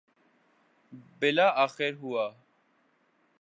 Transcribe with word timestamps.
بالآخر 1.19 1.93
ہوا۔ 2.01 2.25